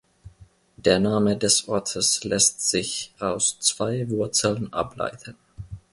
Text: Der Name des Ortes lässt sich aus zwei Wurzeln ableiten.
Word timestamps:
Der 0.77 0.99
Name 0.99 1.37
des 1.37 1.67
Ortes 1.67 2.23
lässt 2.23 2.67
sich 2.67 3.13
aus 3.19 3.59
zwei 3.59 4.09
Wurzeln 4.09 4.73
ableiten. 4.73 5.35